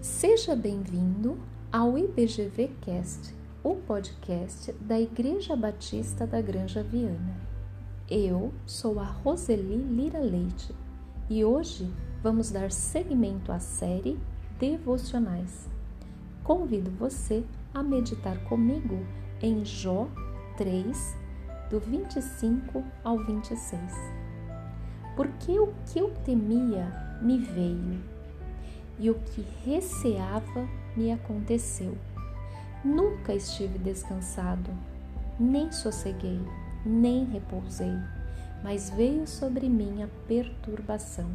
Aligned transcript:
Seja 0.00 0.54
bem-vindo 0.54 1.38
ao 1.72 1.96
IBGV 1.96 2.70
Cast, 2.80 3.34
o 3.62 3.76
podcast 3.76 4.72
da 4.80 5.00
Igreja 5.00 5.56
Batista 5.56 6.26
da 6.26 6.40
Granja 6.40 6.82
Viana. 6.82 7.36
Eu 8.10 8.52
sou 8.66 9.00
a 9.00 9.04
Roseli 9.04 9.76
Lira 9.76 10.18
Leite 10.18 10.74
e 11.30 11.44
hoje 11.44 11.92
vamos 12.22 12.50
dar 12.50 12.70
seguimento 12.70 13.50
à 13.50 13.58
série 13.58 14.18
Devocionais. 14.58 15.68
Convido 16.44 16.90
você 16.90 17.44
a 17.72 17.82
meditar 17.82 18.38
comigo 18.44 19.04
em 19.40 19.64
Jó 19.64 20.08
3, 20.56 21.16
do 21.70 21.80
25 21.80 22.84
ao 23.02 23.18
26. 23.18 24.21
Porque 25.16 25.58
o 25.58 25.72
que 25.86 25.98
eu 25.98 26.10
temia 26.24 27.18
me 27.20 27.38
veio 27.38 28.00
e 28.98 29.10
o 29.10 29.14
que 29.14 29.46
receava 29.64 30.68
me 30.96 31.12
aconteceu. 31.12 31.96
Nunca 32.84 33.34
estive 33.34 33.78
descansado, 33.78 34.70
nem 35.38 35.70
sosseguei, 35.70 36.40
nem 36.84 37.24
repousei, 37.24 37.96
mas 38.62 38.90
veio 38.90 39.26
sobre 39.26 39.68
mim 39.68 40.02
a 40.02 40.08
perturbação. 40.26 41.30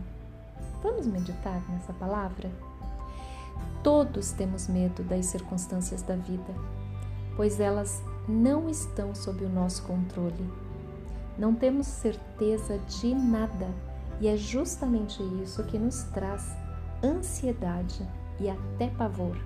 Vamos 0.81 1.07
meditar 1.07 1.61
nessa 1.69 1.93
palavra? 1.93 2.49
Todos 3.83 4.31
temos 4.31 4.67
medo 4.67 5.03
das 5.03 5.27
circunstâncias 5.27 6.01
da 6.01 6.15
vida, 6.15 6.53
pois 7.35 7.59
elas 7.59 8.01
não 8.27 8.69
estão 8.69 9.15
sob 9.15 9.45
o 9.45 9.49
nosso 9.49 9.83
controle. 9.83 10.66
Não 11.37 11.53
temos 11.53 11.87
certeza 11.87 12.79
de 12.79 13.13
nada 13.13 13.67
e 14.19 14.27
é 14.27 14.35
justamente 14.35 15.21
isso 15.43 15.63
que 15.63 15.77
nos 15.77 16.03
traz 16.05 16.55
ansiedade 17.03 18.07
e 18.39 18.49
até 18.49 18.87
pavor. 18.89 19.37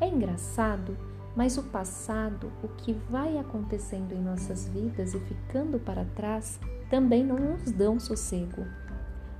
É 0.00 0.08
engraçado, 0.08 0.96
mas 1.34 1.58
o 1.58 1.62
passado, 1.64 2.52
o 2.62 2.68
que 2.68 2.92
vai 3.10 3.38
acontecendo 3.38 4.12
em 4.12 4.22
nossas 4.22 4.68
vidas 4.68 5.14
e 5.14 5.20
ficando 5.20 5.78
para 5.78 6.04
trás, 6.04 6.60
também 6.88 7.24
não 7.24 7.36
nos 7.36 7.70
dão 7.72 7.98
sossego. 7.98 8.64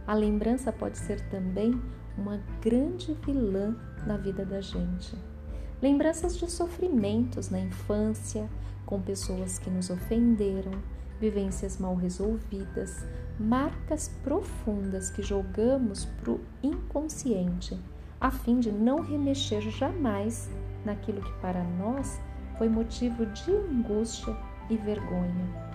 A 0.07 0.15
lembrança 0.15 0.73
pode 0.73 0.99
ser 0.99 1.21
também 1.29 1.81
uma 2.17 2.41
grande 2.61 3.15
vilã 3.25 3.77
na 4.07 4.17
vida 4.17 4.45
da 4.45 4.61
gente. 4.61 5.17
Lembranças 5.81 6.37
de 6.37 6.51
sofrimentos 6.51 7.51
na 7.51 7.61
infância, 7.61 8.49
com 8.85 9.01
pessoas 9.01 9.59
que 9.59 9.71
nos 9.71 9.91
ofenderam, 9.91 10.73
vivências 11.21 11.79
mal 11.79 11.95
resolvidas, 11.95 13.05
marcas 13.39 14.09
profundas 14.23 15.11
que 15.11 15.23
jogamos 15.23 16.05
para 16.05 16.33
o 16.33 16.41
inconsciente, 16.63 17.79
a 18.21 18.31
fim 18.31 18.59
de 18.59 18.71
não 18.73 19.01
remexer 19.01 19.63
jamais 19.71 20.51
naquilo 20.85 21.21
que 21.21 21.33
para 21.41 21.63
nós 21.63 22.21
foi 22.57 22.69
motivo 22.69 23.27
de 23.27 23.53
angústia 23.53 24.37
e 24.69 24.77
vergonha. 24.77 25.69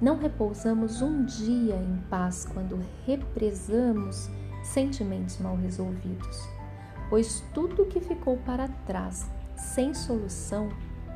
Não 0.00 0.18
repousamos 0.18 1.00
um 1.00 1.24
dia 1.24 1.76
em 1.76 1.96
paz 2.10 2.46
quando 2.52 2.78
represamos 3.06 4.28
sentimentos 4.62 5.38
mal 5.38 5.56
resolvidos, 5.56 6.48
pois 7.08 7.42
tudo 7.54 7.86
que 7.86 8.00
ficou 8.00 8.36
para 8.38 8.68
trás, 8.86 9.26
sem 9.56 9.94
solução, 9.94 10.68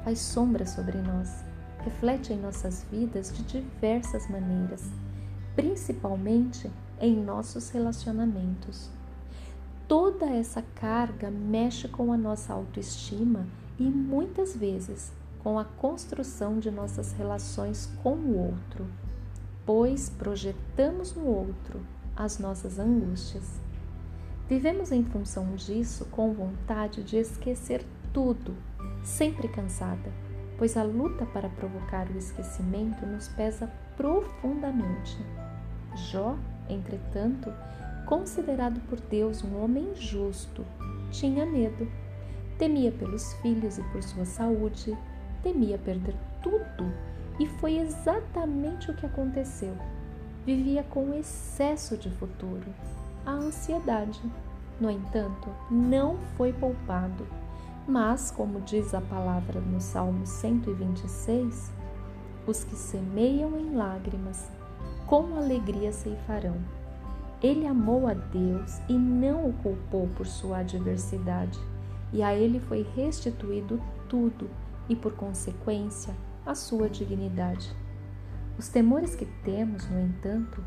faz 0.02 0.18
sombra 0.18 0.64
sobre 0.64 0.96
nós 0.96 1.49
reflete 1.84 2.32
em 2.32 2.38
nossas 2.38 2.84
vidas 2.90 3.32
de 3.32 3.42
diversas 3.42 4.28
maneiras, 4.28 4.90
principalmente 5.54 6.70
em 7.00 7.16
nossos 7.16 7.70
relacionamentos. 7.70 8.90
Toda 9.88 10.26
essa 10.26 10.62
carga 10.74 11.30
mexe 11.30 11.88
com 11.88 12.12
a 12.12 12.16
nossa 12.16 12.52
autoestima 12.52 13.46
e 13.78 13.84
muitas 13.84 14.54
vezes 14.54 15.12
com 15.42 15.58
a 15.58 15.64
construção 15.64 16.58
de 16.58 16.70
nossas 16.70 17.12
relações 17.12 17.90
com 18.02 18.14
o 18.14 18.38
outro, 18.38 18.86
pois 19.64 20.10
projetamos 20.10 21.14
no 21.14 21.26
outro 21.26 21.80
as 22.14 22.38
nossas 22.38 22.78
angústias. 22.78 23.58
Vivemos 24.48 24.92
em 24.92 25.04
função 25.04 25.54
disso 25.54 26.04
com 26.06 26.34
vontade 26.34 27.02
de 27.02 27.16
esquecer 27.16 27.84
tudo, 28.12 28.54
sempre 29.02 29.48
cansada 29.48 30.29
pois 30.60 30.76
a 30.76 30.82
luta 30.82 31.24
para 31.24 31.48
provocar 31.48 32.06
o 32.10 32.18
esquecimento 32.18 33.06
nos 33.06 33.28
pesa 33.28 33.72
profundamente. 33.96 35.16
Jó, 35.94 36.36
entretanto, 36.68 37.50
considerado 38.04 38.78
por 38.80 39.00
Deus 39.00 39.42
um 39.42 39.64
homem 39.64 39.94
justo, 39.94 40.62
tinha 41.10 41.46
medo. 41.46 41.90
Temia 42.58 42.92
pelos 42.92 43.32
filhos 43.40 43.78
e 43.78 43.82
por 43.84 44.02
sua 44.02 44.26
saúde, 44.26 44.94
temia 45.42 45.78
perder 45.78 46.14
tudo, 46.42 46.92
e 47.38 47.46
foi 47.46 47.78
exatamente 47.78 48.90
o 48.90 48.94
que 48.94 49.06
aconteceu. 49.06 49.74
Vivia 50.44 50.82
com 50.82 51.14
excesso 51.14 51.96
de 51.96 52.10
futuro, 52.10 52.66
a 53.24 53.30
ansiedade. 53.30 54.20
No 54.78 54.90
entanto, 54.90 55.48
não 55.70 56.18
foi 56.36 56.52
poupado 56.52 57.39
mas, 57.90 58.30
como 58.30 58.60
diz 58.60 58.94
a 58.94 59.00
palavra 59.00 59.60
no 59.60 59.80
Salmo 59.80 60.24
126, 60.24 61.72
os 62.46 62.62
que 62.62 62.76
semeiam 62.76 63.58
em 63.58 63.74
lágrimas, 63.74 64.48
com 65.08 65.36
alegria 65.36 65.90
ceifarão. 65.90 66.56
Ele 67.42 67.66
amou 67.66 68.06
a 68.06 68.14
Deus 68.14 68.78
e 68.88 68.92
não 68.92 69.48
o 69.48 69.52
culpou 69.54 70.08
por 70.16 70.24
sua 70.24 70.58
adversidade, 70.58 71.58
e 72.12 72.22
a 72.22 72.32
ele 72.32 72.60
foi 72.60 72.86
restituído 72.94 73.82
tudo 74.08 74.48
e, 74.88 74.94
por 74.94 75.14
consequência, 75.14 76.14
a 76.46 76.54
sua 76.54 76.88
dignidade. 76.88 77.74
Os 78.56 78.68
temores 78.68 79.16
que 79.16 79.26
temos, 79.42 79.88
no 79.88 79.98
entanto, 79.98 80.62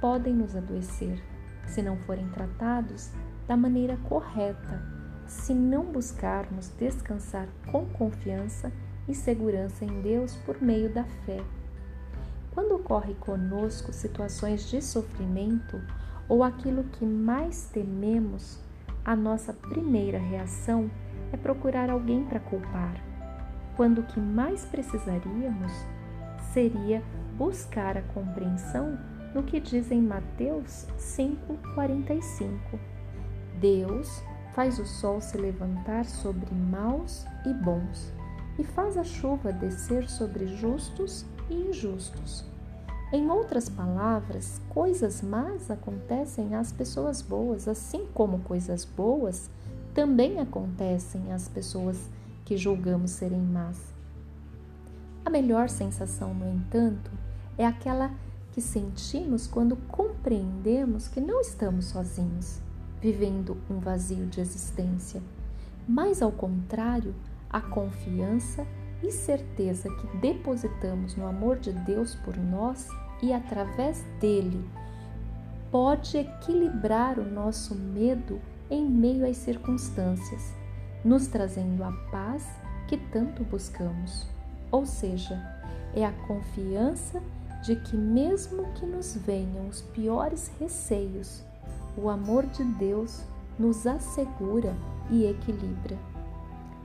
podem 0.00 0.34
nos 0.34 0.56
adoecer 0.56 1.22
se 1.66 1.82
não 1.82 1.96
forem 1.98 2.28
tratados 2.30 3.12
da 3.46 3.56
maneira 3.56 3.96
correta 4.08 4.93
se 5.26 5.54
não 5.54 5.84
buscarmos 5.84 6.68
descansar 6.78 7.48
com 7.70 7.86
confiança 7.86 8.72
e 9.08 9.14
segurança 9.14 9.84
em 9.84 10.02
Deus 10.02 10.34
por 10.46 10.60
meio 10.60 10.92
da 10.92 11.04
fé. 11.24 11.40
Quando 12.52 12.74
ocorre 12.74 13.14
conosco 13.14 13.92
situações 13.92 14.70
de 14.70 14.80
sofrimento 14.80 15.80
ou 16.28 16.42
aquilo 16.42 16.84
que 16.84 17.04
mais 17.04 17.68
tememos, 17.72 18.58
a 19.04 19.14
nossa 19.14 19.52
primeira 19.52 20.18
reação 20.18 20.90
é 21.32 21.36
procurar 21.36 21.90
alguém 21.90 22.24
para 22.24 22.40
culpar, 22.40 22.94
quando 23.76 24.00
o 24.00 24.04
que 24.04 24.20
mais 24.20 24.64
precisaríamos 24.64 25.72
seria 26.52 27.02
buscar 27.36 27.98
a 27.98 28.02
compreensão 28.02 28.98
no 29.34 29.42
que 29.42 29.58
diz 29.58 29.90
em 29.90 30.00
Mateus 30.00 30.86
5,45. 30.96 32.78
Deus 33.60 34.22
faz 34.54 34.78
o 34.78 34.86
sol 34.86 35.20
se 35.20 35.36
levantar 35.36 36.04
sobre 36.04 36.54
maus 36.54 37.26
e 37.44 37.52
bons, 37.52 38.12
e 38.56 38.62
faz 38.62 38.96
a 38.96 39.02
chuva 39.02 39.52
descer 39.52 40.08
sobre 40.08 40.46
justos 40.46 41.26
e 41.50 41.54
injustos. 41.54 42.44
Em 43.12 43.28
outras 43.28 43.68
palavras, 43.68 44.60
coisas 44.68 45.22
más 45.22 45.70
acontecem 45.70 46.54
às 46.54 46.72
pessoas 46.72 47.20
boas, 47.20 47.66
assim 47.66 48.06
como 48.14 48.40
coisas 48.40 48.84
boas 48.84 49.50
também 49.92 50.40
acontecem 50.40 51.32
às 51.32 51.48
pessoas 51.48 51.98
que 52.44 52.56
julgamos 52.56 53.12
serem 53.12 53.40
más. 53.40 53.78
A 55.24 55.30
melhor 55.30 55.68
sensação, 55.68 56.32
no 56.32 56.48
entanto, 56.48 57.10
é 57.58 57.66
aquela 57.66 58.12
que 58.52 58.60
sentimos 58.60 59.46
quando 59.46 59.76
compreendemos 59.88 61.08
que 61.08 61.20
não 61.20 61.40
estamos 61.40 61.86
sozinhos 61.86 62.63
vivendo 63.04 63.58
um 63.68 63.78
vazio 63.78 64.24
de 64.24 64.40
existência, 64.40 65.22
mas 65.86 66.22
ao 66.22 66.32
contrário, 66.32 67.14
a 67.50 67.60
confiança 67.60 68.66
e 69.02 69.12
certeza 69.12 69.90
que 69.90 70.16
depositamos 70.16 71.14
no 71.14 71.26
amor 71.26 71.58
de 71.58 71.70
Deus 71.70 72.14
por 72.14 72.34
nós 72.34 72.88
e 73.22 73.30
através 73.30 74.02
dele 74.18 74.66
pode 75.70 76.16
equilibrar 76.16 77.18
o 77.18 77.30
nosso 77.30 77.74
medo 77.74 78.40
em 78.70 78.88
meio 78.88 79.28
às 79.28 79.36
circunstâncias, 79.36 80.54
nos 81.04 81.26
trazendo 81.26 81.84
a 81.84 81.92
paz 82.10 82.48
que 82.88 82.96
tanto 82.96 83.44
buscamos. 83.44 84.26
Ou 84.72 84.86
seja, 84.86 85.38
é 85.94 86.06
a 86.06 86.12
confiança 86.26 87.22
de 87.62 87.76
que, 87.76 87.98
mesmo 87.98 88.72
que 88.72 88.86
nos 88.86 89.14
venham 89.14 89.68
os 89.68 89.82
piores 89.82 90.50
receios, 90.58 91.44
o 91.96 92.08
amor 92.08 92.46
de 92.46 92.64
Deus 92.64 93.22
nos 93.58 93.86
assegura 93.86 94.74
e 95.10 95.26
equilibra. 95.26 95.98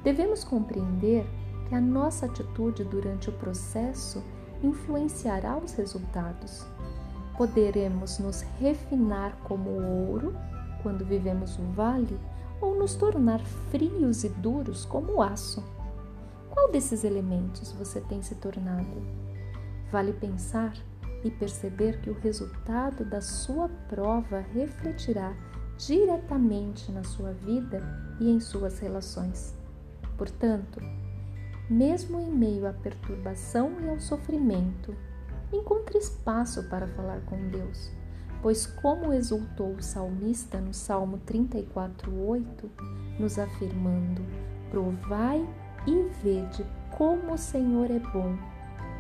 Devemos 0.04 0.44
compreender 0.44 1.26
que 1.68 1.76
a 1.76 1.82
nossa 1.82 2.26
atitude 2.26 2.84
durante 2.84 3.30
o 3.30 3.34
processo 3.34 4.24
influenciará 4.64 5.58
os 5.58 5.74
resultados. 5.74 6.66
Poderemos 7.38 8.20
nos 8.20 8.42
refinar 8.60 9.36
como 9.44 9.70
ouro 9.70 10.36
quando 10.84 11.06
vivemos 11.06 11.58
o 11.58 11.64
vale 11.74 12.20
ou 12.62 12.78
nos 12.78 12.96
tornar 12.96 13.40
frios 13.72 14.24
e 14.24 14.30
duros 14.30 14.86
como 14.86 15.18
o 15.18 15.22
aço. 15.22 15.64
Qual 16.50 16.72
desses 16.72 17.04
elementos 17.04 17.72
você 17.72 18.02
tem 18.02 18.22
se 18.22 18.36
tornado? 18.36 19.02
Vale 19.92 20.14
pensar 20.14 20.74
e 21.24 21.32
perceber 21.32 22.02
que 22.02 22.10
o 22.10 22.20
resultado 22.20 23.04
da 23.04 23.22
sua 23.22 23.70
prova 23.88 24.40
refletirá 24.40 25.36
diretamente 25.78 26.92
na 26.92 27.04
sua 27.04 27.32
vida 27.34 27.82
e 28.20 28.30
em 28.30 28.40
suas 28.40 28.80
relações. 28.80 29.56
Portanto, 30.18 30.82
mesmo 31.70 32.20
em 32.20 32.32
meio 32.32 32.68
à 32.68 32.74
perturbação 32.74 33.80
e 33.82 33.90
ao 33.90 34.00
sofrimento, 34.00 34.96
encontre 35.54 35.98
espaço 35.98 36.64
para 36.64 36.88
falar 36.88 37.22
com 37.22 37.50
Deus, 37.50 37.92
pois, 38.42 38.66
como 38.66 39.14
exultou 39.14 39.74
o 39.74 39.82
salmista 39.82 40.60
no 40.60 40.74
Salmo 40.74 41.20
34,8, 41.26 42.70
nos 43.20 43.38
afirmando: 43.40 44.22
Provai 44.70 45.48
e 45.88 46.10
vede 46.24 46.66
como 46.98 47.34
o 47.34 47.38
Senhor 47.38 47.90
é 47.90 48.00
bom, 48.00 48.38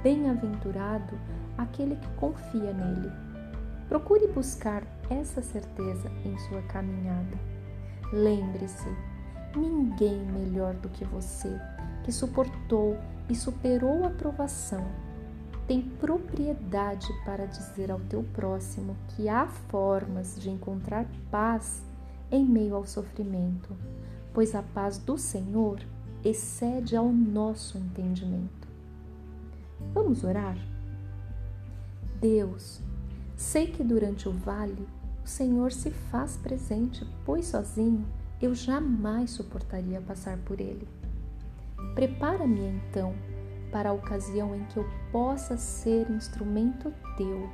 bem-aventurado 0.03 1.17
aquele 1.57 1.95
que 1.95 2.07
confia 2.15 2.73
nele. 2.73 3.11
Procure 3.87 4.27
buscar 4.27 4.83
essa 5.09 5.41
certeza 5.41 6.09
em 6.23 6.37
sua 6.37 6.61
caminhada. 6.63 7.37
Lembre-se, 8.13 8.89
ninguém 9.55 10.19
melhor 10.25 10.73
do 10.75 10.89
que 10.89 11.05
você, 11.05 11.59
que 12.03 12.11
suportou 12.11 12.97
e 13.29 13.35
superou 13.35 14.05
a 14.05 14.09
provação, 14.09 14.85
tem 15.67 15.81
propriedade 15.81 17.07
para 17.23 17.45
dizer 17.45 17.91
ao 17.91 17.99
teu 17.99 18.23
próximo 18.33 18.95
que 19.09 19.29
há 19.29 19.45
formas 19.45 20.35
de 20.39 20.49
encontrar 20.49 21.05
paz 21.29 21.83
em 22.31 22.43
meio 22.43 22.75
ao 22.75 22.85
sofrimento, 22.85 23.75
pois 24.33 24.55
a 24.55 24.63
paz 24.63 24.97
do 24.97 25.15
Senhor 25.15 25.79
excede 26.23 26.95
ao 26.95 27.07
nosso 27.09 27.77
entendimento. 27.77 28.58
Vamos 29.93 30.23
orar? 30.23 30.57
Deus, 32.19 32.81
sei 33.35 33.67
que 33.67 33.83
durante 33.83 34.27
o 34.27 34.31
vale 34.31 34.87
o 35.23 35.27
Senhor 35.27 35.71
se 35.71 35.89
faz 35.89 36.37
presente, 36.37 37.05
pois 37.25 37.47
sozinho 37.47 38.05
eu 38.41 38.53
jamais 38.55 39.31
suportaria 39.31 40.01
passar 40.01 40.37
por 40.39 40.59
ele. 40.59 40.87
Prepara-me 41.93 42.61
então 42.61 43.13
para 43.71 43.89
a 43.89 43.93
ocasião 43.93 44.55
em 44.55 44.63
que 44.65 44.77
eu 44.77 44.85
possa 45.11 45.57
ser 45.57 46.09
instrumento 46.09 46.93
teu. 47.17 47.49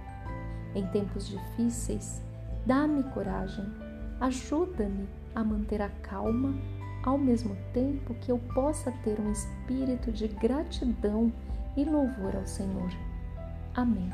Em 0.73 0.85
tempos 0.87 1.27
difíceis, 1.27 2.21
dá-me 2.65 3.03
coragem, 3.03 3.65
ajuda-me 4.19 5.07
a 5.33 5.43
manter 5.43 5.81
a 5.81 5.89
calma, 5.89 6.55
ao 7.03 7.17
mesmo 7.17 7.55
tempo 7.73 8.13
que 8.15 8.31
eu 8.31 8.39
possa 8.53 8.91
ter 9.03 9.19
um 9.19 9.31
espírito 9.31 10.11
de 10.11 10.27
gratidão 10.27 11.31
e 11.75 11.83
louvor 11.83 12.35
ao 12.35 12.45
Senhor. 12.45 12.91
Amém. 13.73 14.11